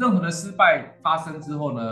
[0.00, 1.82] 任何的失败发生之后呢，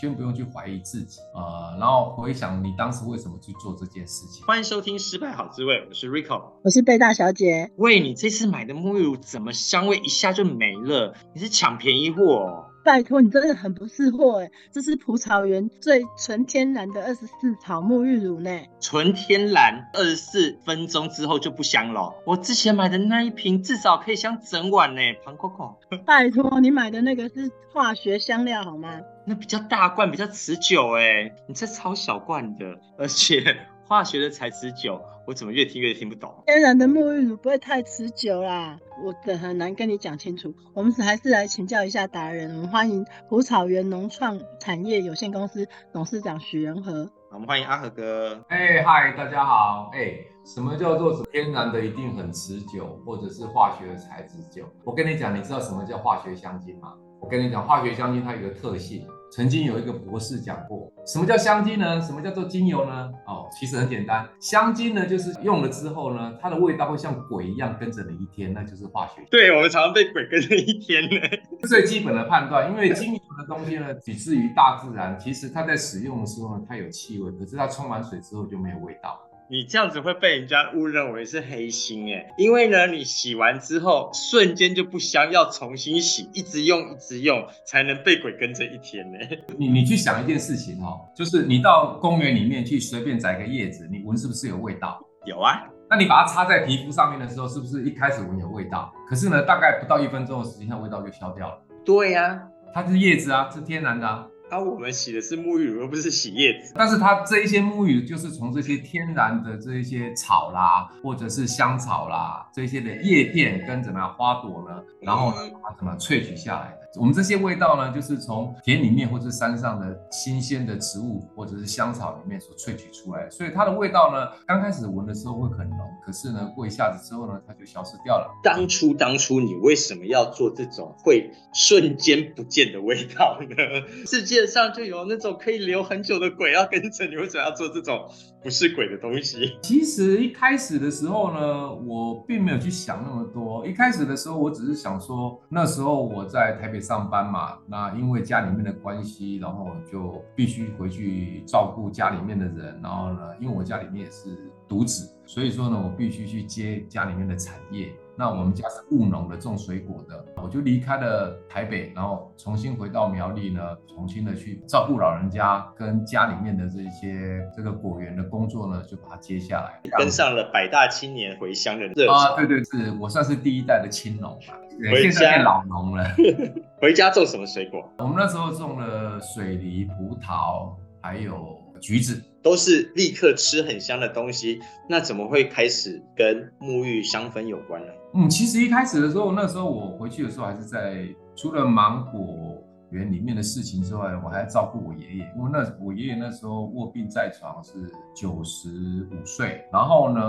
[0.00, 4.44] 先不用去怀疑自己啊、呃，然后回想你当时为什么去做这件事情。
[4.44, 7.70] 欢迎收听《失败好滋味》，我是 Rico，我是贝大小姐。
[7.76, 11.14] 喂，你这次买的沐浴乳怎么香味一下就没了？
[11.34, 12.64] 你是抢便宜货哦？
[12.84, 14.50] 拜托，你真的很不识货哎！
[14.72, 18.50] 这是蒲草园最纯天然的二十四草沐浴乳呢。
[18.80, 22.12] 纯天然，二十四分钟之后就不香了。
[22.26, 25.00] 我之前买的那一瓶至少可以香整晚呢。
[25.24, 29.00] 庞 Coco，拜托，你买的那个是化学香料好吗？
[29.24, 31.32] 那比较大罐，比较持久哎。
[31.46, 32.64] 你这超小罐的，
[32.98, 33.56] 而且
[33.92, 34.98] 化学的才持久。
[35.26, 36.42] 我怎么越听越听不懂？
[36.46, 40.54] 天然的沐浴乳不会太持久啦，我的很难跟你讲清楚。
[40.72, 42.56] 我们还是来请教一下达人。
[42.56, 47.06] 我们欢迎蒲草原农创产业有限公司董事长许仁和。
[47.32, 48.42] 我们欢迎阿和哥。
[48.48, 49.90] 哎嗨，大家好。
[49.92, 54.64] 哎、欸，什么叫做天然的一定很持久，或者是化学的才持久？
[54.84, 56.94] 我跟你讲，你知道什么叫化学香精吗？
[57.20, 59.06] 我跟你讲，化学香精它有个特性。
[59.34, 61.98] 曾经有一个博士讲过，什么叫香精呢？
[62.02, 63.10] 什么叫做精油呢？
[63.26, 69.22] 哦，其实很简单，香精呢就是用了之后呢，它的味道会像鬼一样跟着你一天，那就是化学。
[69.30, 71.16] 对，我们常常被鬼跟着一天呢。
[71.66, 79.18] 最基本的判断，因为精油的东西呢，取自于大自然，其实它在使用的时候呢，它有气味，可是它冲完水之后就没有味道。
[79.52, 89.18] 你这样子会被人家误认为是黑心哎，因为呢，你洗完之后瞬间就不香，要重新洗，一直用一直用才能被鬼跟着一天呢。
[89.58, 94.98] 你你去想一件事情哦，就是你到公园里面去随便摘个叶子，你闻是不是有味道？
[95.26, 95.68] 有啊。
[95.90, 98.90] 那你把它擦在皮肤上面的时候，是不是一开始闻有味道？
[99.06, 101.62] 可是呢，大概不到一分钟的时间，它味道就消掉了。
[101.84, 102.40] 对呀、啊，
[102.72, 104.26] 它是叶子啊，是天然的啊。
[104.52, 106.74] 那、啊、我们洗的是沐浴乳，而不是洗叶子。
[106.76, 116.82] 但是它这一些沐浴乳，就是从这些天然的这一些草啦，或者是香草啦，这些的叶片跟怎么样花朵呢，然后呢把它怎么萃取下来的。
[117.00, 128.30] 我们这些味道呢，就是从田里面或者山上的新鲜的植物或者是香草里面所萃取出来的，所以它的味道呢，刚开始闻的时候会很浓，可是呢，过一下子之后呢，它就消失掉了。
[128.44, 133.56] 当初当初你为什么要做这种会瞬间不见的味道呢？
[134.04, 138.06] 世界上就有那种可以留很久的鬼要跟着你，为什么要做这种
[138.42, 139.56] 不是鬼的东西？
[139.64, 143.66] 其实一开始的时候呢，我并没有去想那么多。
[143.66, 146.82] 一开始的时候，我只是想说，那时候我在台北。
[146.82, 154.36] 上班嘛，那因为家里面的关系，然后就必须回去照顾家里面的人，然后呢，因为我家里面也是
[154.68, 157.92] 独子，所以说呢，我必须去接家里面的产业。
[158.16, 174.54] 那我们家是务农的，种水果的，我就离开了台北，然后重新回到苗栗呢，重新的去照顾老人家跟家里面的这些这个果园的工作呢，就把它接下来，跟上了百大青年回乡的热啊，对对，是我算是第一代的青农嘛，
[175.00, 176.04] 现在变老农了。
[176.80, 177.82] 回家种什么水果？
[177.98, 182.22] 我们那时候种了水梨、葡萄，还有橘子。
[182.42, 187.92] 都是立刻吃很香的东西，那怎么会开始跟沐浴香氛有关呢？
[188.14, 198.68] 嗯，其实一开始的时候，那时候我回去的时候还是在除了芒果园里面的事情之外，我还要照顾我爷爷，因为那我爷爷那时候卧病在床，是九十
[199.10, 200.20] 五岁，然后呢，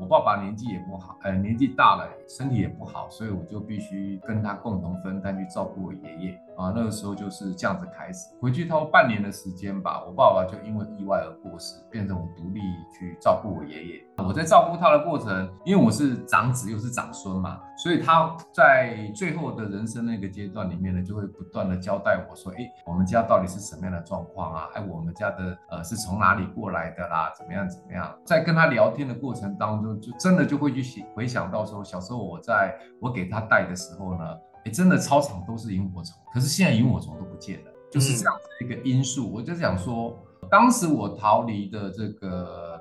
[0.00, 6.72] 我爸爸年纪也不好，呃，年纪大了，身体也不好，所以我就必须跟他共同分担去照顾我爷爷啊。
[6.74, 12.60] 那个时候就是这样子开始，回去他半年的时间吧，我爸爸就因为意外而过世，变成我独立
[12.92, 14.04] 去照顾我爷爷。
[14.18, 24.68] 我在照顾他的过程，因为我是长子又是长孙嘛，所以他在最后的人生那个阶段里面呢，就会不断的交代我说，哎、我们家到底是什么样的状况啊？
[24.74, 27.32] 哎，我们家的呃是从哪里过来的啦？
[27.38, 28.12] 怎么样怎么样？
[28.24, 34.36] 在跟他聊天的过程当中，就真的就会去回想到说，小时候我在我给他带的时候呢，
[34.68, 39.32] 真的操场都是萤火虫，可是现在萤火虫都不见了，就是这样子一个因素。
[39.32, 40.16] 我就想说，
[40.50, 42.80] 当时我逃离的这个。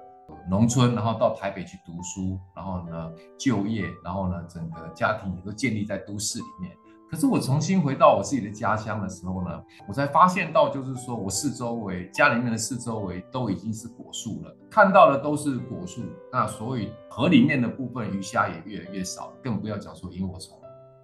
[0.49, 6.71] 农村，然后到台北去读书，然后呢就业，然后呢整个家庭也都建立在都市里面。
[7.09, 16.01] 可是我重新回到我自己的家乡的时候呢，我才发现到，就是说我四周围家里面的四周围都已经是果树了，看到的都是果树，
[16.31, 20.56] 那所以河里面的部分鱼虾也越来越少，更不要讲说萤火虫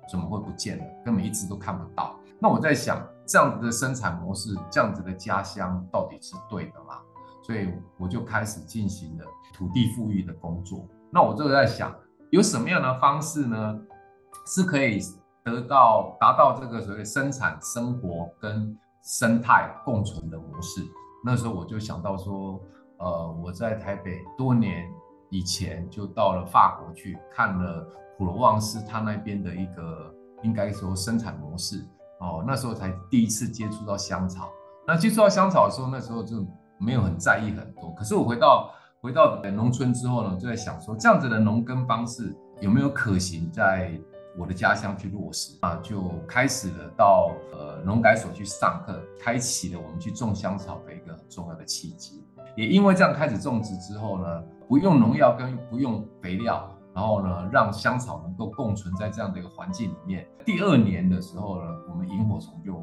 [0.10, 2.16] 怎么会不见了，根本一直都看不到。
[2.40, 7.00] 那我在想，这样子的生产模式，这样子的家乡到底是对的吗？
[7.42, 10.88] 所以我就开始进行了土地复育的工作。
[11.12, 11.94] 那我就在想，
[12.32, 13.80] 有什么样的方式呢，
[14.48, 15.00] 是可以
[15.44, 20.82] 得到达到这个所谓生产生活跟生态共存的模式？
[21.26, 22.60] 那时候我就想到说，
[22.98, 24.90] 呃，我在台北多年
[25.34, 27.84] 以前就到了法国去看了
[28.20, 30.14] 普罗旺斯他那边的一个
[30.44, 31.84] 应该说生产模式。
[32.20, 34.52] 哦，那时候才第一次接触到香草。
[34.88, 36.46] 那接触到香草的时候，那时候就
[36.78, 37.92] 没有很在意很多。
[37.98, 38.72] 可是我回到
[39.02, 42.32] 回到农村之后呢，就在想说，这样子的农耕方式
[42.62, 43.92] 有没有可行，在
[44.38, 45.76] 我的家乡去落实啊？
[45.82, 52.24] 就开始了到呃农改所去上课，开启了我们去种香草的一个很重要的契机。
[52.56, 56.68] 也因为这样开始种植之后呢，不用农药跟不用肥料。
[56.96, 60.28] 然后呢，让香草能够共存在这样的一个环境里面。
[60.44, 62.74] 第二年的时候呢，我们萤火虫就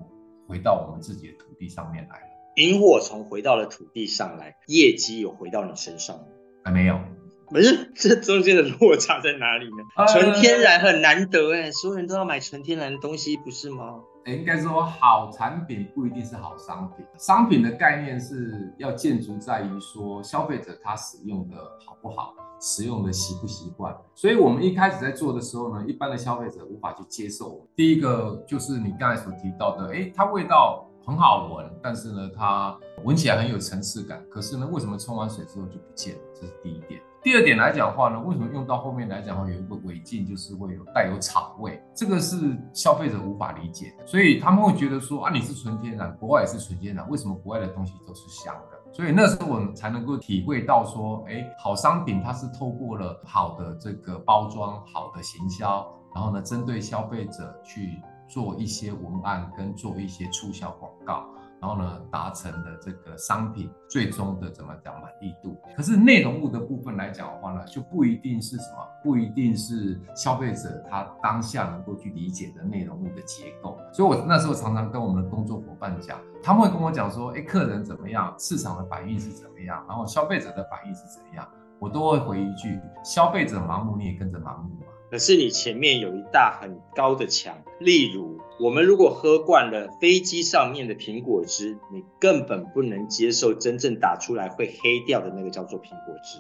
[0.47, 2.27] 回到我们自己的土地上面来了。
[2.57, 6.23] 萤火虫回到了土地上来，业绩有回到你身上吗？
[6.65, 6.97] 还没有。
[7.49, 9.83] 不是，这中间的落差在哪里呢？
[9.97, 13.97] 呃、纯天然很难得哎，所有人都要买纯天然的东西，不是吗？
[14.37, 17.05] 应该说，好产品不一定是好商品。
[17.19, 22.35] 商品的概念是要建筑在于说，消费者他使用的好不好。
[22.63, 27.67] 使用的习不习惯，所以我们一开始在做的时候呢，一般的消费者无法去接受。
[27.75, 34.23] 第一个就是你刚才所提到的，诶，它味道很好闻，但是呢，它闻起来很有层次感。
[34.29, 36.15] 可是呢，为什么冲完水之后就不见？
[36.35, 37.01] 这是第一点。
[37.23, 44.07] 第二点来讲的话呢，为什么用到后面来讲的话，有一个违禁，就是会有带有草味，这个是消费者无法理解的。
[44.07, 48.79] 所以他们会觉得说啊，你是纯天然，国外也是纯天然，为什么国外的东西都是香的？
[48.91, 61.27] 所以那时候我们才能够体会到说，哎，好商品它是透过了好的这个包装、好的行销，然后呢，针对消费者去做一些文案跟做一些促销广告。
[61.61, 65.61] 然后呢，达成的这个商品最终的怎么讲满意度？
[65.77, 73.79] 可是内容物的部分来讲的话呢，就不一定是什么，不一定是消费者他当下能够去理解的内容物的结构。
[73.93, 81.47] 所以我那时候常常跟我们的工作伙伴讲，他们会跟我讲说，哎，客人怎么样，市场的反应是怎么样，然后消费者的反应是怎样，
[81.79, 84.71] 我都会回一句，消费者盲目，你也跟着盲目。
[85.11, 96.39] 可是你前面有一大很高的墙，例如我们如果喝惯了飞机上面的苹果汁，你根本不能接受真正打出来会黑掉的那个叫做苹果汁。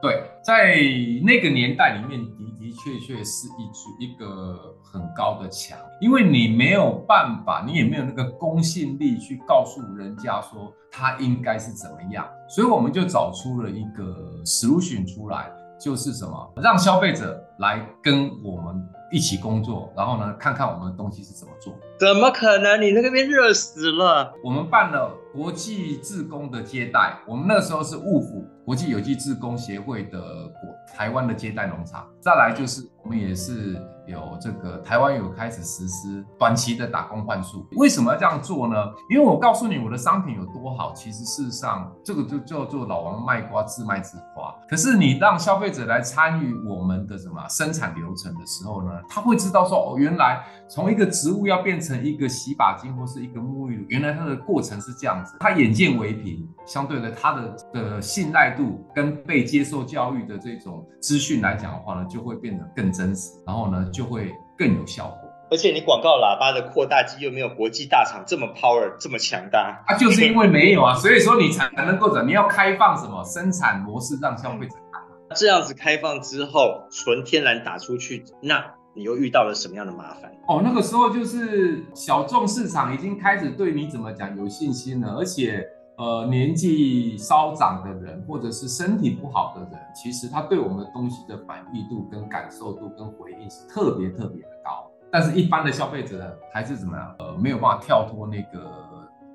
[0.00, 0.76] 对，在
[1.24, 2.28] 那个年代里面的
[2.60, 15.52] 的确确是一一个很高的墙，因为你没有办法，你也没有那个公信力去告诉人家说它应该是怎么样，所以我们就找出了一个 solution 出来。
[15.80, 21.74] 就是什么，让消费者来跟我们一起工作，然后呢，看看我们的东西是怎么做。
[21.98, 22.80] 怎么可能？
[22.80, 24.32] 你那个边热死了。
[24.42, 32.08] 我们办了国际志工的接待，我们那时候是物府国际有机志工协会的国台湾的接待农场。
[32.20, 33.80] 再来就是我们也是。
[34.06, 38.76] 有这个台湾有开始实施短期的打工换宿，为什么要这样做呢？
[39.08, 44.54] 因为我告诉你我的商品有多好，其实事实上这个就叫做老王卖瓜，自卖自夸。
[44.68, 55.36] 可是你让消费者来参与我们的什么生产流程的时候呢，他会知道说哦，原来从一个植物要变成一个洗发精或是一个沐浴乳，原来它的过程是这样子。
[55.40, 63.32] 他眼见为凭，相对的他的的信赖度跟被接受教育的这种资讯来讲的话呢，就会变得更真实。
[63.46, 75.02] 然后呢，就会更有效果，而且你广告喇叭的扩大机又没有国际大厂这么 power 这么强大，啊，就是因为没有啊，所以说你才能够怎，你要开放什么生产模式让消费者看，
[75.36, 80.32] 这样子开放之后，纯天然打出去，那你又遇到了什么样的麻烦？
[80.48, 85.64] 哦，那个时候就是小众市场已经开始对你怎么讲有信心了，而且。
[86.02, 94.90] 呃，年纪稍长的人，或者是身体不好的人，其实他对我们的东西的满意度、跟感受度、跟回应是特别特别的高。
[95.12, 97.14] 但是，一般的消费者还是怎么样？
[97.20, 98.68] 呃，没有办法跳脱那个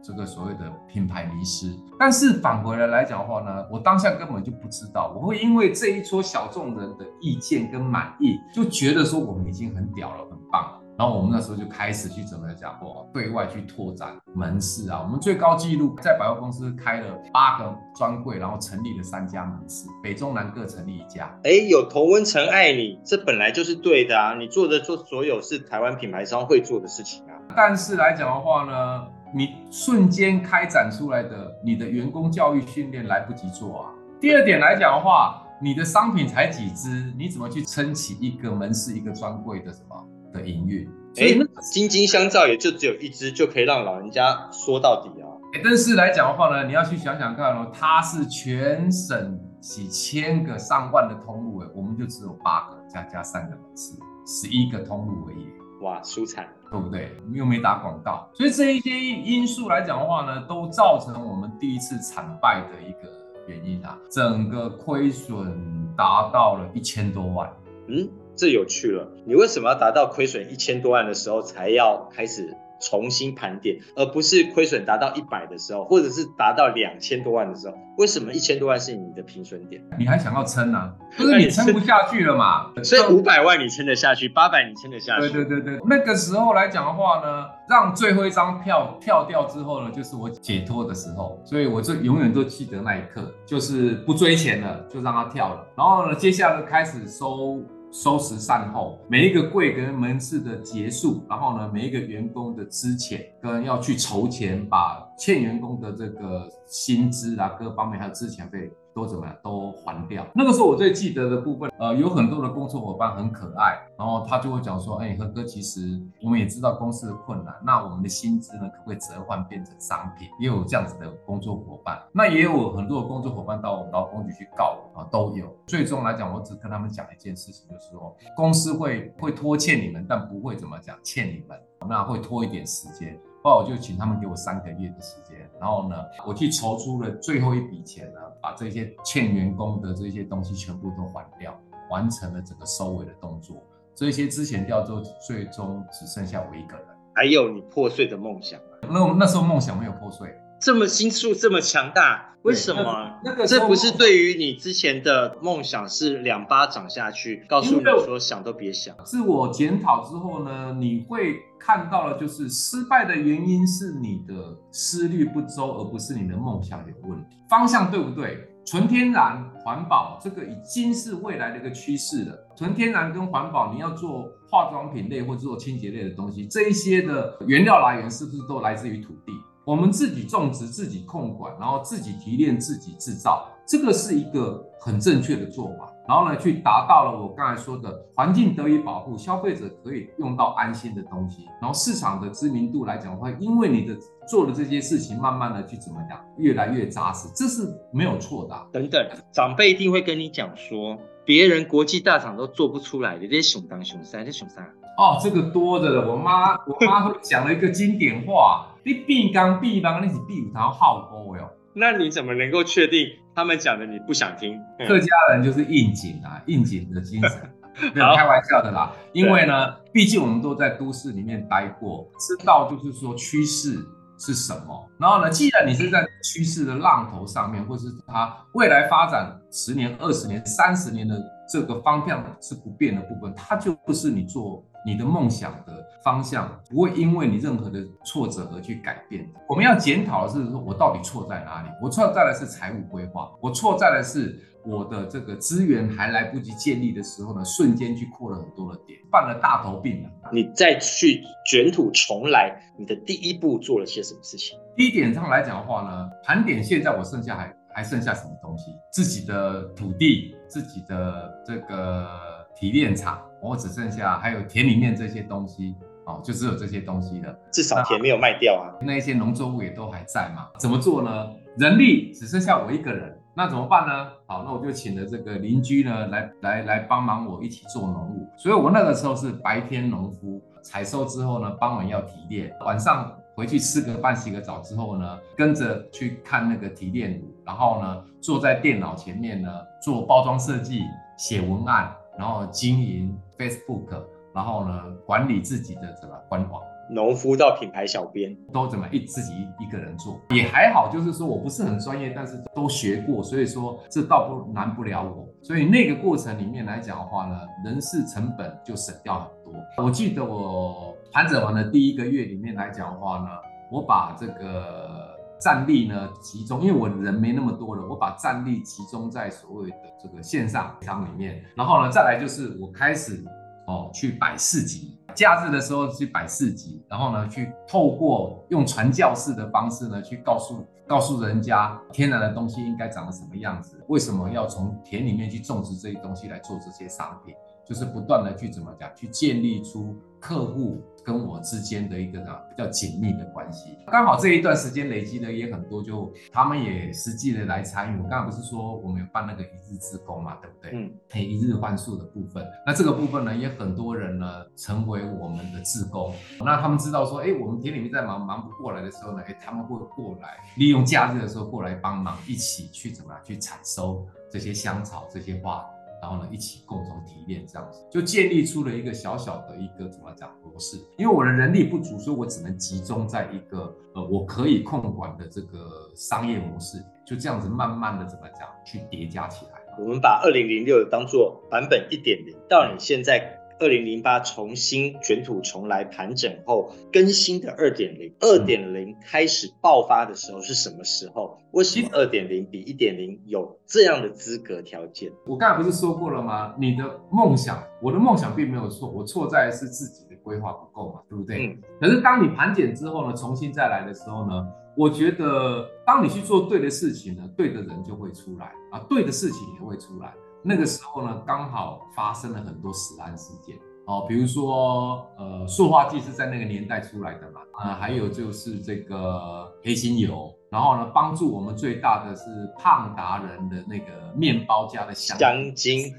[0.03, 1.73] 这个所谓的品牌迷失。
[1.97, 10.76] 但是反回来来讲的话呢，我当下根本就不知道，我会因为这一撮小众人的意见跟满意，就觉得说我们已经很屌了，很棒。
[10.97, 14.99] 然后我们那时候就开始去怎么讲过，对外去拓展门市啊。
[15.03, 21.29] 我们最高纪录在百货公司开了八个专柜，然后成立了三家门市，北中南各成立一家。
[21.43, 24.33] 哎，有同温层爱你，这本来就是对的啊！
[24.39, 27.37] 你做的做所有是台湾品牌商会做的事情啊。
[27.55, 33.91] 但是来讲的话呢，你瞬间开展出来的，你的员工教育训练来不及做啊。
[34.19, 39.95] 第二点来讲的话，你的商品才几支，你怎么去撑起一个门市、一个专柜的什么？
[40.37, 41.39] 的营运，所以
[41.71, 45.25] 金金香皂也就只有一支，就可以让老人家说到底啊。
[45.63, 53.93] 但是来讲的话呢，你要去想想看哦，它是全省几千个、上万的通路，哎，我们就只有八个，加加三个门市，
[54.25, 55.47] 十一个通路而已。
[55.81, 57.11] 哇，舒惨，对不对？
[57.33, 63.09] 又没打广告，所以这一些因素来讲的话呢，都造成我们第一次惨败的一个
[63.47, 65.55] 原因啊，整个亏损
[65.95, 67.49] 达到了一千多万。
[67.87, 68.07] 嗯。
[68.37, 77.75] 这有趣了，你为什么要达到亏损一千多万的时候才要开始重新盘点，而不是亏损达到一百的时候，或者是达到两千多万的时候。
[77.97, 79.81] 为什么一千多万是你的平损点？
[79.97, 80.93] 你还想要撑呢？
[81.17, 82.71] 就是你撑不下去了嘛。
[82.85, 85.29] 所以五百万你撑得下去，八百你撑得下去。
[85.29, 91.41] 对对对对，那个时候来讲的话呢，让最后一张票跳掉之后呢，就是我解脱的时候。
[91.43, 95.65] 所以我就永远都记得那一刻，就是不追钱了，就让它跳了。
[95.75, 97.59] 然后呢，接下来开始收。
[98.03, 108.71] 收拾善后，每一个柜跟门市的结束，然后呢，每一个员工的支遣跟要去筹钱，把欠员工的这个薪资啊，各方面还有资遣费。
[108.97, 110.25] 都怎么样都还掉。
[110.33, 120.27] 那个时候我最记得的部分，呃，有很多的工作伙伴很可爱，然后他就会讲说，哎，何哥，其实我们也知道公司的困难，那我们的薪资呢，可不可以折换变成商品？
[120.39, 125.45] 也有这样子的工作伙伴，那也有很多的工作伙伴到劳工局去告我啊，都有。
[125.67, 131.55] 最终来讲，我只跟他们讲一件事情，就是说公司会会拖欠你们，但不会怎么讲欠你们，
[131.87, 133.15] 那会拖一点时间。
[133.43, 135.95] 后来我就请他们给我三个月的时间，然后呢，
[136.25, 141.59] 我去筹出了最后一笔钱呢，把这些欠员工的这些东西全部都还掉，
[141.89, 143.57] 完成了整个收尾的动作。
[143.95, 146.85] 这些之前掉之后，最终只剩下我一个人。
[147.15, 148.59] 还有你破碎的梦想。
[148.87, 150.35] 那我那时候梦想没有破碎。
[150.59, 153.19] 这么心术这么强大，为什么？
[153.23, 158.95] 那个这不是对于你之前的梦想是两巴掌下去，告诉你说想都别想。
[159.05, 164.33] 自我检讨之后呢，你会看到了，就是失败的原因是你的
[164.71, 167.37] 思虑不周，而不是你的梦想有问题。
[167.49, 168.37] 方向对不对？
[168.65, 172.35] 纯天然环保这个已经是未来的一个趋势了。
[172.57, 179.31] 纯天然跟环保，你要做化妆品类或者做清洁类的东西，这一些的原料来源是不是都来自于土地？
[179.67, 185.91] 我们自己种植、自己控管，然后自己提炼、自己制造，这个是一个很正确的做法。
[186.07, 193.93] 然后呢，去达到了我刚才说的环境得以保护，消费者可以用到安心的东西，然后市场的知名度来讲的话，因为你的
[194.25, 198.65] 做的这些事情，慢慢的去怎么讲，越来越扎实，这是没有错的啊。
[198.71, 204.63] 等等，长辈一定会跟你讲说，别人国际大厂都做不出来的，这熊当熊三，这熊三。
[204.97, 206.09] 哦，这个多的了。
[206.09, 211.51] 我妈，我妈会讲了一个经典话：你毕刚毕邦，你是毕五堂好高哟。
[211.73, 214.57] 那你怎么能够确定他们讲的你不想听？
[214.87, 217.51] 客家人就是应景啊，应景的精神，
[217.93, 218.93] 没有开玩笑的啦。
[219.11, 223.77] 因为呢，毕竟我们都在都市里面待过，知道就是说趋势
[224.17, 224.89] 是什么。
[224.97, 234.63] 然后呢，既然你是在趋势的浪头上面，或是它未来发展十年、二十年、三十年的这个方向是不变的部分，它就不是你做。
[234.87, 239.29] 你的梦想的方向不会因为你任何的挫折而去改变。
[239.49, 241.67] 我们要检讨的是说，我到底错在哪里？
[241.83, 250.09] 我错在的是财务规划，我错在的是我的这个资源还来不及建立的时候呢，瞬间去扩了很多的点，犯了大头病了。
[250.31, 254.57] 你再去卷土重来，你的第一步做了些什么事情？
[254.73, 258.71] 第一点上来讲的话呢，盘点现在我剩下还还剩下什么东西？
[258.93, 262.07] 自己的土地，自己的这个
[262.55, 263.21] 提炼厂。
[263.41, 265.75] 我只剩下还有田里面这些东西
[266.05, 267.37] 哦，就只有这些东西了。
[267.51, 268.73] 至少田没有卖掉啊。
[268.81, 270.47] 那一些农作物也都还在嘛？
[270.57, 271.27] 怎么做呢？
[271.57, 274.09] 人力只剩下我一个人，那怎么办呢？
[274.25, 278.27] 好，那我就请了这个邻居呢来来来帮忙我一起做农务。
[278.37, 289.49] 所以我那个时候是白天农夫，采收之后呢，傍晚要提炼，晚上回去吃个饭、洗个澡之后呢，跟着去看那个提炼炉，然后呢坐在电脑前面呢
[289.81, 290.83] 做包装设计、
[291.17, 291.93] 写文案。
[292.19, 294.03] 然后经营 Facebook，
[294.33, 305.27] 然后呢，管理自己的这个官网，农夫到品牌小编都怎么一自己一一个人做，也还好，就是说我不是很专业，但是都学过，所以说这倒不难不了我。
[305.41, 309.83] 所以那个过程里面来讲的话呢，人事成本就省掉很多。
[309.83, 313.27] 我记得我盘整完的第一个月里面来讲的话呢，
[313.71, 314.96] 我把这个。
[315.39, 321.43] 战力呢集中，因为我人没那么多了，我把战力集中在所谓的这个线上商里面。
[321.55, 323.23] 然后呢，再来就是我开始
[323.67, 340.81] 哦去摆市集，假日的时候去摆市集，然后呢去透过用传教士的方式呢去告诉告诉人家天然的东西应该长得什么样子，为什么要从田里面去种植这些东西来做这些商品，就是不断的去怎么讲，去建立出客户。
[341.07, 347.97] 跟我之间的一个比较紧密的关系，刚好这一段时间累积的也很多，就他们也实际的来参与。
[347.97, 350.71] 我刚刚不是说我们有办那个一日之工嘛，对不对？
[350.73, 356.13] 嗯，可以一日换宿的部分，那这个部分呢，也很多人呢成为我们的志工。
[356.41, 365.65] 那他们知道说，哎，我们田里面在忙忙不过来的时候呢，哎，他们会过来，利用假日的时候过来帮忙，一起去怎么样去采收这些香草、这些花。
[366.01, 370.77] 然后呢一起共同提炼，这样子就建立出了一个小小的一个怎么讲模式。
[370.97, 379.51] 因为我的人力不足，所以我只能集中在一个呃我可以控管的这个商业模式，就这样子慢慢的怎么讲去叠加起来。
[379.79, 383.37] 我们把二零零六当做版本一点零，到你现在。
[383.59, 391.37] 二零零八重新卷土重来盘整后更新的二点零，二点零开始爆发的时候是什么时候？
[391.51, 395.11] 为什么二点零比一点零有这样的资格条件？
[395.25, 396.53] 我刚才不是说过了吗？
[396.59, 401.47] 你的梦想，我的梦想并没有错，我错在是自己的规划不够嘛，对不对？
[401.47, 401.57] 嗯。
[401.81, 410.13] 可是当你盘点之后呢，重新再来的时候呢，我觉得当你去做对的事情呢，对的人就会出来啊，对的事情也会出来。
[410.43, 422.23] 那个时候呢，刚好发生了很多死安事件哦，比如说呃，塑化剂是在那个年代出来的嘛，啊、呃，还有就是这个黑心油，然后呢，帮助我们最大的是
[422.57, 425.93] 胖达人的那个面包加的香香精。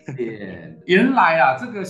[0.85, 1.83] 原来啊，这个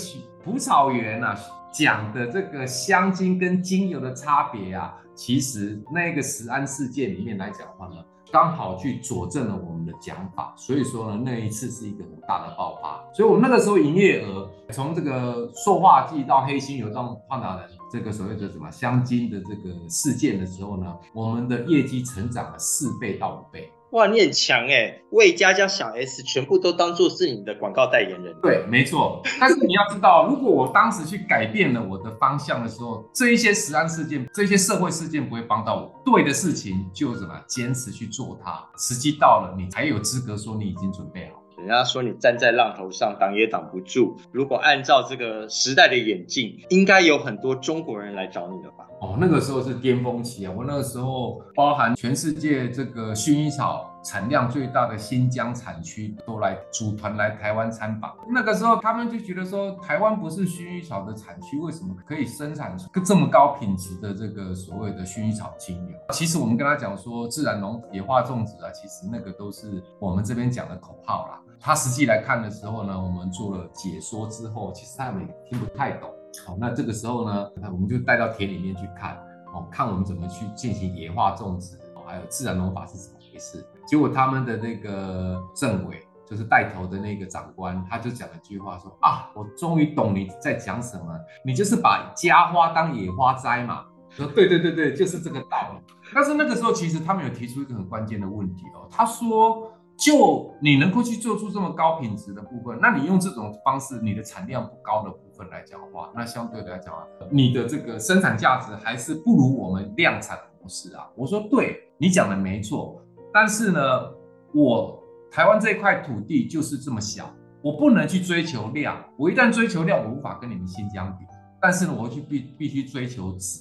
[0.44, 1.36] 蒲草原啊
[1.72, 7.96] 讲的这个香精跟精油的差别啊，其实那个食安事件里面来讲的话呢。
[8.30, 13.02] 刚好去佐证了我们的讲法，所以说呢，那一次是一个很大的爆发。
[13.14, 23.72] 所以我们那个时候营业额从这个塑化剂到黑心油到胖达人这个所谓的什么香精的这个事件的时候呢，我们的业绩成长了四倍到五倍。
[23.90, 25.00] 哇，你很强哎！
[25.10, 28.34] 魏佳佳、小 S 全部都当做是你的广告代言人。
[28.42, 29.22] 对，没错。
[29.40, 36.02] 但是你要知道，如果我当时去改变了我的方向的时候，这一些实案事件、这些社会事件不会帮到我。
[36.04, 41.37] 对的事情就怎么坚持去做它，时机到了，你才有资格说你已经准备好。
[41.58, 44.16] 人家说你站在浪头上，挡也挡不住。
[44.30, 48.86] 如果按照这个时代的演进，应该有很多中国人来找你了吧？
[49.00, 50.52] 哦，那个时候是巅峰期啊！
[50.56, 58.16] 我那个时候，包含全世界这个薰衣草产量最大的新疆产区，都来组团来台湾参访。
[58.26, 65.94] 那个时候，他们就觉得说，台湾不是薰衣草的产区，为什么可以生产出这么高品质的这个所谓的薰衣草精油？
[66.14, 71.38] 其实我们跟他讲说，自然农野化种植啊，其实那个都是我们这边讲的口号啦。
[71.60, 76.08] 他实际来看的时候呢，我们做了解说之后，其实他们也听不太懂。
[76.46, 79.18] 好，那这个时候呢，那我们就带到田里面去看，
[79.52, 83.62] 哦，看我们怎么去进行野化种植，哦，还有自然农法是怎么回事。
[83.88, 93.86] 结果他们的那个政委，就是带头的那个长官，他就讲了一句话说啊，我终于懂你在讲什么，你就是把家花当野花栽嘛。
[94.10, 95.94] 说对对对对，就是这个道理。
[96.14, 99.72] 但是那个时候其实他们有提出一个很关键的问题哦，他说。
[100.00, 111.04] 就你能够去做出这么高品质的部分，那你用这种方式，你的产量不高的部分来讲的话，那相对来讲啊，你的这个生产价值还是不如我们量产模式啊。
[111.16, 113.02] 我说对，你讲的没错，
[113.38, 114.10] 但是呢，
[114.52, 121.24] 我台湾这块土地就是这么小，我不能去追求量，我一旦追求量，我无法跟你们新疆比。
[121.60, 123.60] 但是呢，我去必必须追求值，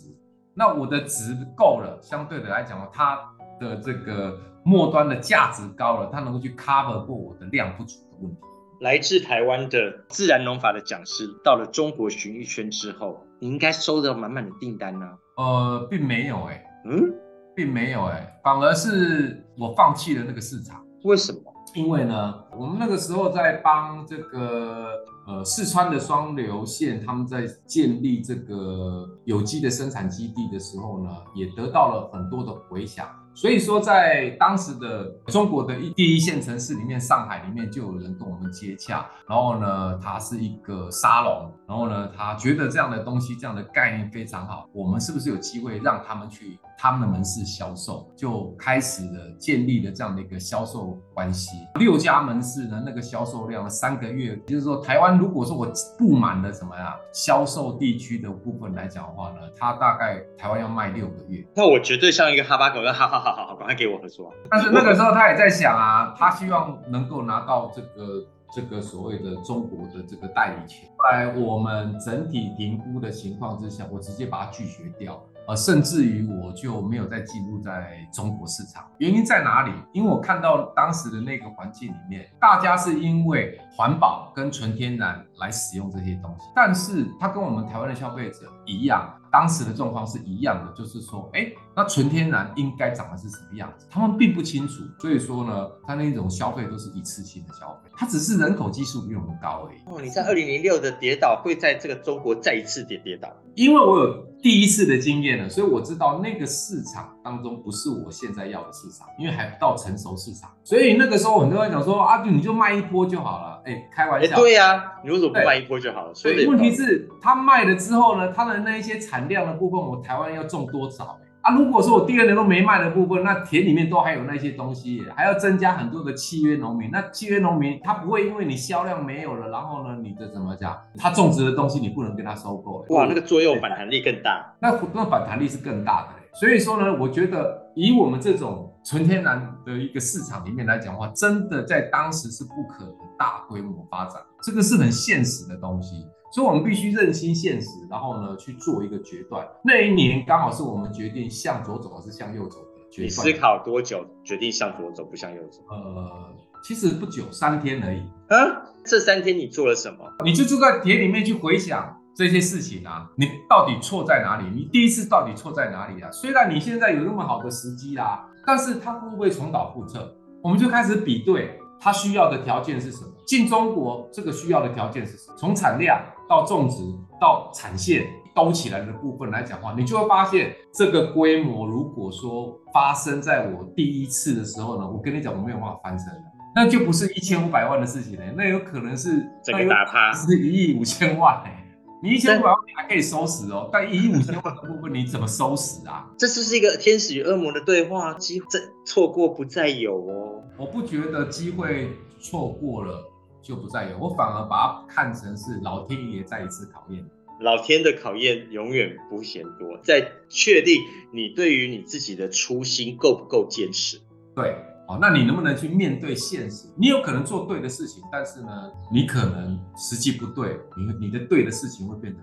[0.56, 3.20] 那我的值够了，相对的来讲，它
[3.60, 4.36] 的这个。
[4.64, 8.42] 末端的价值高了，它能够去 cover 过我的量不足的问题。
[8.82, 15.18] 来自台湾的自然农法的讲师，到了中国巡一圈之后，你应该收到满满的订单呢、啊？
[15.38, 17.14] 呃，并没有哎、欸，嗯，
[17.56, 20.84] 并没有哎、欸，反而是我放弃了那个市场。
[21.04, 21.40] 为什么？
[21.76, 24.88] 因为呢，我们那个时候在帮这个
[25.28, 33.08] 呃四川的双流县，他们在建立这个有机的生产基地的时候呢，也得到了很多的回响。
[33.36, 48.12] 所以说，在当时的中国的一第一线城市里面，上海里面就有人跟我们接洽，然后呢，他是一个沙龙，然后呢，他觉得这样的东西、这样的概念非常好，我们是不是有机会让他们去他们的门市销售？
[48.16, 51.58] 就开始了建立了这样的一个销售关系。
[51.76, 61.46] 六家门市呢，那个销售量三个月，就是说台湾如果说我布满了什么呀，销售地区的部分来讲的话呢，它大概台湾要卖六个月。
[61.56, 63.28] 那我绝对像一个哈巴狗，哈哈哈。
[63.28, 64.34] 好好好，赶快给我合作。
[64.50, 70.88] 但是那个时候他也在想啊，他希望能够拿到这个这个所谓的中国的这个代理权。
[70.98, 75.22] 后来我们整体评估的情况之下，我直接把它拒绝掉。
[75.48, 79.72] 呃，甚至于我就没有再进入在中国市场，原因在哪里？
[79.94, 93.86] 因为我看到当时的那个环境里面，大家是因为环保跟纯天然来使用这些东西，但是它跟我们台湾的消费者一样，当时的状况是一样的，就是说，哎，那纯天然应该长得是什么样子？
[93.88, 99.78] 他们并不清楚，所以说呢，他那种消费都是一次性的消费，它只是人口基数比我们高而已。
[99.86, 104.28] 哦，你在二零零六的跌倒，会在这个中国再一次跌跌倒，因为我有。
[104.40, 110.48] 第一次的经验了，所以我知道那个市场当中不是我现在要的市场，因为还不到成熟市场。
[110.64, 113.60] 所以那个时候很多人讲说啊，就你就卖一波就好了。
[113.66, 114.36] 哎、欸，开玩笑。
[114.36, 116.14] 欸、对呀、啊，你为什么不卖一波就好了？
[116.14, 121.18] 所以问题是，他卖了之后呢，他的那一些产量的部分，我台湾要种多少？
[121.48, 126.92] 啊，如果说我第二年都没卖的部分，那田里面都还有那些东西，还要增加很多的契约农民。
[126.92, 130.78] 那契约农民他不会因为你销量没有了，然后呢，你的怎么讲？
[130.98, 132.86] 他种植的东西你不能跟他收购。
[132.90, 134.54] 哇，那个作用反弹力更大。
[134.60, 136.10] 那那反弹力是更大的。
[136.34, 146.06] 所以说呢，我觉得以我们这种纯天然的一个市场里面来讲的话，真的在当时是不可能大规模发展，这个是很现实的东西。
[146.32, 149.48] 所以，我们必须认清现实，然后呢，去做一个决断。
[149.64, 153.06] 那一年刚好是我们决定向左走还是向右走的决断。
[153.06, 155.62] 你思考多久决定向左走不向右走？
[155.70, 158.00] 呃，其实不久，三天而已。
[158.28, 160.00] 啊，这三天你做了什么？
[160.26, 164.50] 你就坐在田里面去回想这些事情啊，你到底错在哪里？
[164.54, 166.12] 你第一次到底错在哪里啊？
[166.12, 170.14] 虽然你现在有那么好的时机啦，但是它会不会重蹈覆辙？
[170.44, 173.08] 我们就开始比对，它需要的条件是什么？
[173.26, 175.38] 进中国这个需要的条件是什么？
[175.38, 176.00] 从产量。
[176.30, 176.84] 到种植
[177.22, 191.66] 到产线兜起来的部分来讲的话，你就会发现这个规模，如果说发生在我第一次的时候呢，我跟你讲，我没有办法翻身的，那就不是一千五百万的事情呢，那有可能是整个打趴，是一亿五千万哎，
[192.04, 196.06] 你一千五百万你还可以收拾哦，但一亿五千万的部分你怎么收拾啊？
[196.18, 198.48] 这就是一个天使与恶魔的对话，机会
[198.86, 200.37] 错过不再有哦。
[200.58, 203.12] 我不觉得机会错过了。
[203.40, 207.06] 就不再有，我反而把它看成是老天爷再一次考验。
[207.40, 210.82] 老天的考验永远不嫌多，在确定
[211.14, 214.02] 你对于你自己的初心够不够坚持。
[214.36, 214.54] 对，
[214.86, 216.68] 好，那你能不能去面对现实？
[216.76, 222.20] 你有可能做对的事情，但是呢，你可能时机不对，你你的对的事情会变得。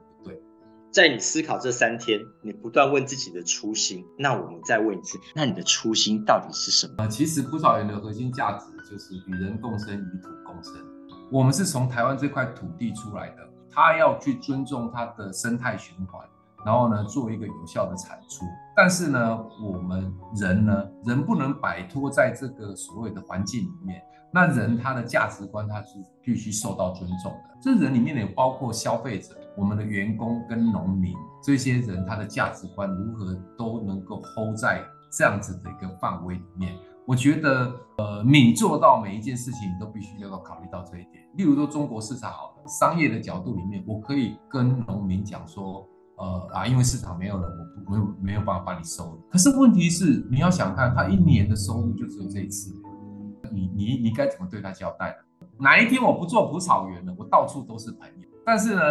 [0.95, 7.09] 在你思考这三天，你不断问自己的初心，那我们再问一次，那你的初心到底是什么？
[7.09, 10.73] 其实葡萄园的核心价值就是与人共生，与土共生。
[11.33, 16.25] 我们是从台湾这块土地出来的，他要去尊重它的生态循环，
[16.65, 18.45] 然后呢，做一个有效的产出。
[18.77, 24.01] 但是呢，我们人呢，人不能摆脱在这个所谓的环境里面。
[24.35, 27.57] 那人他的价值观，他是必须受到尊重的。
[27.63, 34.83] 这人里面也包括消费者、我们的员工跟农民这些人，他的价值观如何都能够 hold 在
[35.17, 36.75] 这样子的一个范围里面。
[37.07, 41.23] 我觉得，呃，你做到每一件事情，你都必须要考虑到这一点。
[41.37, 47.49] 例如说，中国市场好了，商业的角度里面，我可以跟农民讲说，呃啊，因为市场没有了，
[47.87, 49.17] 我没有没有办法帮你收。
[49.31, 52.75] 可是问题是，你要想看，他一年的收入就只有这一次，
[53.53, 55.47] 你你你该怎么对他交代呢？
[55.59, 58.29] 哪一天我不做葡草园了，我到处都是朋友。
[58.45, 58.83] 但是呢，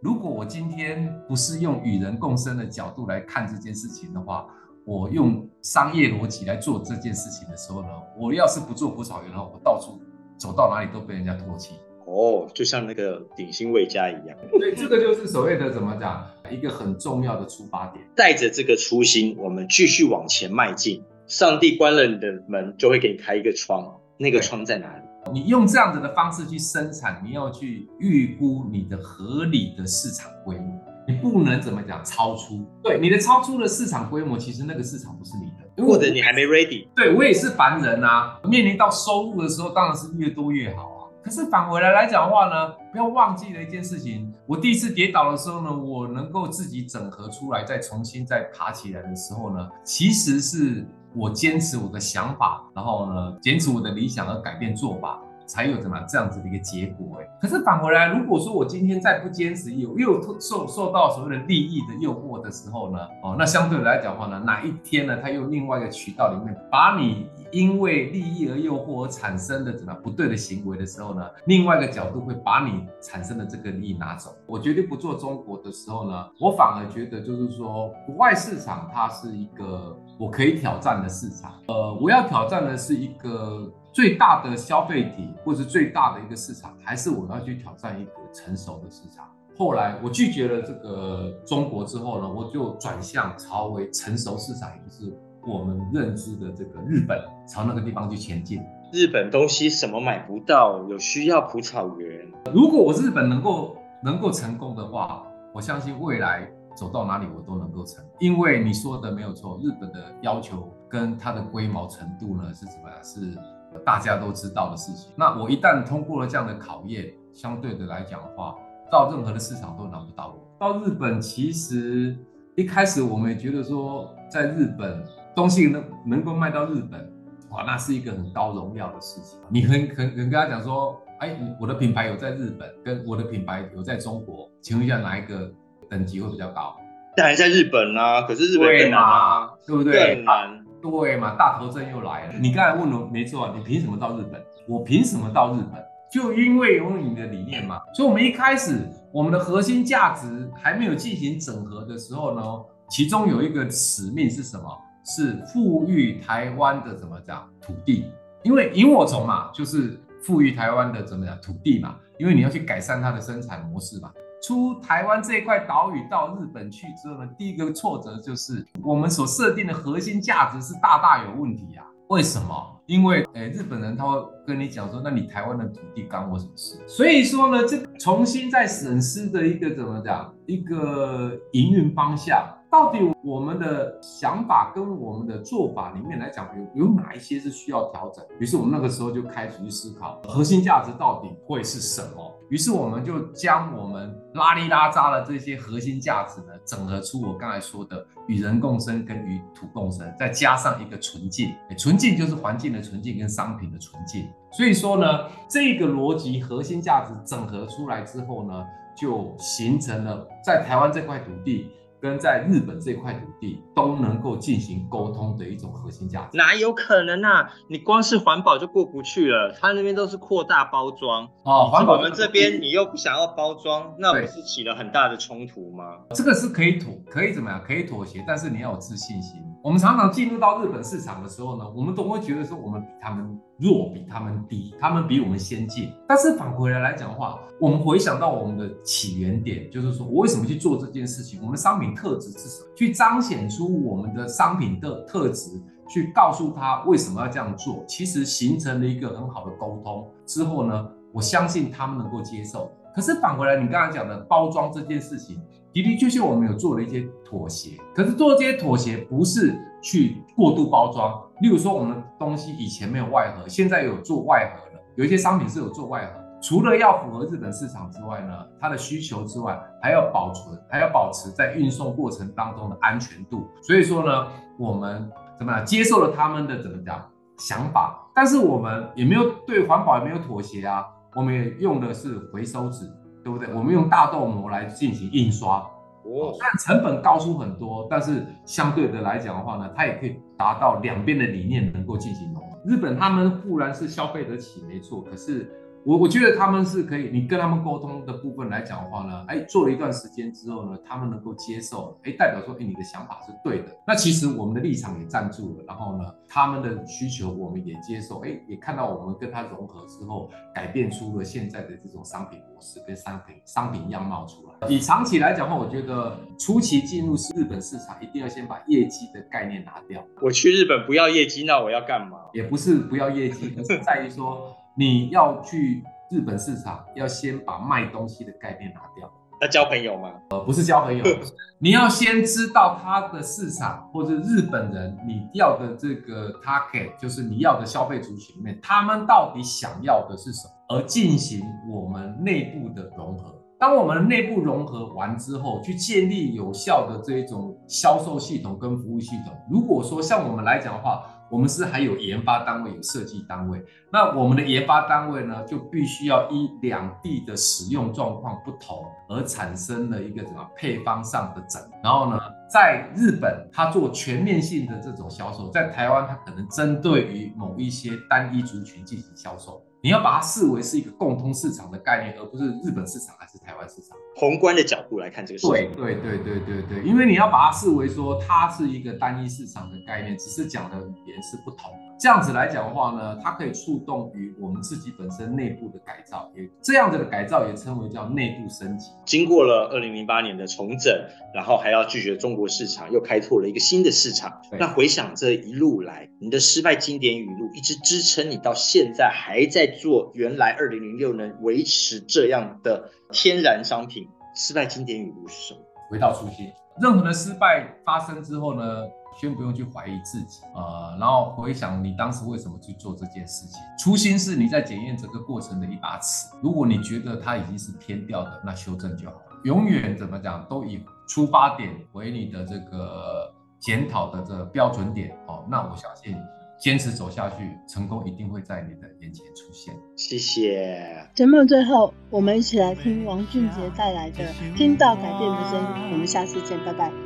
[0.00, 4.46] 如果我今天不是用与人共生的角度来看这件事情的话，
[4.84, 7.88] 我用商业逻辑来做这件事情的时候呢，
[8.18, 10.00] 我要是不做葡草园的话，我到处
[10.38, 11.74] 走到哪里都被人家唾弃。
[12.06, 14.38] 哦，就像那个鼎新魏家一样。
[14.60, 18.04] 对，这个就是所谓的怎么讲，一个很重要的出发点。
[18.14, 21.02] 带着这个初心，我们继续往前迈进。
[21.26, 23.84] 上帝关了你的门，就会给你开一个窗。
[24.18, 25.02] 那个窗在哪里？
[25.32, 30.80] 你用这样子的方式去生产，你要去预估你的合理的市场规模。
[31.08, 36.86] 你不能怎么讲超出，对你的超出的市场规模，其实那个市场不是你的，或者你还没 ready。
[36.94, 40.96] 对，我也是凡人啊，面临到收入的时候，当然是越多越好啊。
[41.22, 55.18] 可是返回来来讲的话呢，不要忘记了一件事情，我第一次跌倒的时候呢，我能够自己整合出来，再重新再爬起来的时候呢，其实是我坚持我的想法，然后呢，坚持我的理想而改变做法。
[55.48, 74.34] 才有怎么这样子的一个结果哎，可是反过来，如果说我今天再不坚持，有又受受到所谓的利益的诱惑的时候呢，哦，那相对来讲的话呢，哪一天呢，他又另外一个渠道里面把你因为利益而诱惑而产生的怎么不对的行为的时候呢，另外一个角度会把你产生的这个利益拿走。
[74.46, 83.72] 我绝对不做中国的时候呢，我反而觉得就是说，国外市场它是一个我可以挑战的市场，呃，我要挑战的是一个。
[83.92, 89.24] 最大的消费体，或者是最大的一个市场，还是我要去挑战一个成熟的市场。
[89.56, 98.60] 后来我拒绝了这个中国之后呢，我就转向朝为成熟市场，也就是我们认知的这个日本，朝那个地方去前进。
[98.92, 100.86] 日本东西什么买不到？
[100.90, 102.30] 有需要蒲草园。
[102.52, 105.22] 如果我日本能够能够成功的话，
[105.54, 106.46] 我相信未来
[106.76, 108.04] 走到哪里我都能够成。
[108.20, 113.02] 因为你说的没有错，日本的要求跟它的规模程度呢是怎么样？
[113.02, 113.36] 是。
[113.84, 118.56] 大家都知道的事情，那我一旦通过了这样的考验，相对的来讲的话，
[118.90, 120.56] 到任何的市场都难不到我。
[120.58, 122.16] 到日本，其实
[122.54, 127.12] 一开始我们也觉得说，在日本东西能能够卖到日本，
[127.50, 129.38] 哇，那是一个很高荣耀的事情。
[129.50, 135.52] 你很很很跟他讲说，哎，我的品牌有在日本，跟我的品牌有在中国，请问一下哪一个
[135.90, 136.76] 等级会比较高？
[137.16, 140.16] 但还在日本啊，可是日本更难啊，对不对？
[140.16, 140.62] 更难。
[140.82, 142.34] 对嘛，大头症又来了。
[142.38, 144.40] 你刚才问了，没错啊，你凭什么到日本？
[144.68, 145.82] 我凭什么到日本？
[146.12, 147.80] 就因为有你的理念嘛。
[147.92, 152.42] 所以，我们一开始我们的核心价值还没有进行整合的时候呢，
[152.88, 154.64] 其中有一个使命是什么？
[155.04, 158.04] 是富裕台湾的怎么讲土地？
[158.44, 161.96] 因为萤火虫嘛，就是富裕台湾的怎么讲土地嘛。
[162.18, 164.12] 因为你要去改善它的生产模式嘛。
[164.42, 171.84] 出台湾这一块岛屿到日本去之后呢，第一个挫折就是我们所设定的核心价值是大大有问题、啊。
[172.08, 172.72] 为什么？
[172.86, 176.78] 因为诶、日本人他会跟你讲说，那你台湾的土地干我什么事？
[176.86, 182.46] 所以说呢，这重新再审视的一个怎么讲，一个营运方向。
[182.70, 188.24] 到底我们的想法跟我们的做法里面来讲，有有哪一些是需要调整？
[188.40, 192.32] 于是我们那个时候就开始去思考，核心价值到底会是什么？
[192.50, 204.28] 于是我们就将我们拉里拉杂的这些核心价值呢，整合出我刚才说的与人共生跟与土共生，再加上一个纯净，纯净就是环境的纯净跟商品的纯净。
[204.52, 205.06] 所以说呢，
[205.48, 208.64] 这个逻辑核心价值整合出来之后呢，
[208.96, 211.70] 就形成了在台湾这块土地。
[212.06, 217.52] 跟在日本这块土地都能够进行沟通的一种核心价值，哪有可能啊？
[217.68, 225.84] 你光是环保就过不去了，他那边都是扩大包装哦，环保我们这边你又不想要包装，那不是起了很大的冲突吗？
[226.14, 227.60] 这个是可以妥，可以怎么样？
[227.66, 229.42] 可以妥协，但是你要有自信心。
[229.66, 235.90] 我们常常进入到日本市场的时候呢，我们都会觉得说我们比他们弱，比他们低，他们比我们先进。
[236.06, 241.40] 但是反回来来讲的话，我们回想到我们的起源点，就是说我为什么去做这件事情？
[241.40, 242.68] 我们的商品特质是什么？
[242.76, 247.84] 去彰显出我们的商品的特质，去告诉他为什么要这样做。
[247.88, 252.70] 其实形成了一个很好的沟通之后呢，我相信他们能够接受。
[252.94, 255.42] 可是反回来，你刚才讲的包装这件事情，
[255.82, 257.78] 的的确确我们有做了一些妥协。
[257.94, 261.22] 可是做这些妥协不是去过度包装。
[261.40, 264.82] 例如说，我们的东西以前没有外盒，现在有做外盒了。
[264.96, 273.46] 有一些商品是有做外盒，除了要符合日本市场之外呢，它的需求之外，还要保存，还要保持在运送过程当中的安全度。
[273.60, 274.26] 所以说呢，
[274.58, 277.04] 我们怎么样接受了他们的怎么讲
[277.36, 280.86] 想法，但是我们也没有对环保也没有妥协啊。
[281.14, 282.90] 我们也用的是回收纸，
[283.26, 283.52] 对不对？
[283.52, 285.56] 我们用大豆膜来进行印刷，
[286.04, 292.56] 哦，虽然成本高出很多，但是相对的来讲的话呢，它也可以达到两边的理念能够进行融合。
[292.64, 295.52] 日本他们固然是消费得起，没错，可是。
[295.86, 303.66] 我我觉得他们是可以，你跟他们沟通的部分来讲的话呢，哎，做了一段时间之后呢，他们能够接受，哎，代表说，哎，你的想法是对的。
[303.86, 314.68] 那其实我们的立场也站住了，然后呢，他们的需求我们也接受，哎，也看到我们跟他融合之后，改变出了现在的这种商品模式跟商品商品样貌出来。
[314.68, 320.04] 以长期来讲的话，我觉得初期进入日本市场，一定要先把业绩的概念拿掉。
[320.20, 322.18] 我去日本不要业绩，那我要干嘛？
[322.32, 324.52] 也不是不要业绩，而是在于说。
[324.78, 329.10] 你要去日本市场，要先把卖东西的概念拿掉。
[329.40, 330.10] 那交朋友吗？
[330.30, 331.04] 呃，不是交朋友，
[331.58, 343.34] 你要先知道他的市场或者日本人你要的这个 target，就是你要的消费族群里面，他们到底想要的是什么，而进行我们内部的融合。
[343.58, 349.34] 当我们内部融合完之后，去建立有效的这一种销售系统跟服务系统。
[349.50, 353.62] 如果说像我们来讲的话，我们是还有研发单位，有设计单位。
[353.92, 361.60] 那我们的研发单位呢，就必须要依两地的使用状况不同，而产生了一个什么配方上的整。
[361.82, 369.62] 然后呢，在日本，它做全面性的这种销售；在台湾，它可能针对于某一些单一族群进行销售。
[369.82, 373.96] 你要把它视为是一个共通市场的概念，而不是日本市场还是台湾市场。
[374.16, 375.52] 宏观的角度来看这个事情。
[375.76, 381.70] 对对对对对对，因为你要把它视为说它是一个单一市场的概念，只是讲的语言是不同。
[381.98, 388.90] 这样子来讲的话呢，它可以触动于我们自己本身内部的改造，也这样子的改造也称为叫内部升级。
[389.06, 390.92] 经过了二零零八年的重整，
[391.34, 394.42] 然后还要拒绝中国市场，又开拓了一个新的市场。
[394.58, 404.06] 那回想这一路来，你的失败经典语录一直支撑你到现在还在做原来二零零六年维持这样的天然商品。
[404.34, 405.60] 失败经典语录是什么？
[405.90, 406.46] 回到初心。
[406.78, 408.82] 任何的失败发生之后呢，
[409.18, 413.58] 先不用去怀疑自己，呃，然后回想你当时为什么去做这件事情。
[413.78, 416.28] 初心是你在检验整个过程的一把尺。
[416.42, 419.22] 如果你觉得它已经是偏掉的，那修正就好了。
[419.44, 426.16] 永远怎么讲，都以出发点，为你的这个检讨的这个标准点哦，那我相信
[426.58, 429.74] 坚持走下去，成功一定会在你的眼前出现。
[429.96, 431.08] 谢谢。
[431.14, 434.24] 节目最后，我们一起来听王俊杰带来的
[434.56, 437.05] 《听到改变的声音》，我们下次见，拜拜。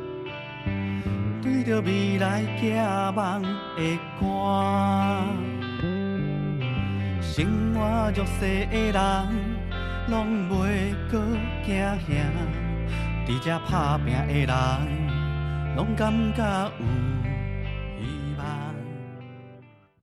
[1.41, 2.71] 对着未来寄
[3.15, 3.49] 望的
[4.19, 4.25] 歌，
[7.19, 9.01] 生活弱势的人，
[10.09, 11.19] 拢袂阁
[11.65, 12.07] 惊吓，
[13.25, 14.55] 伫这打拼的人，
[15.75, 17.40] 拢感觉有。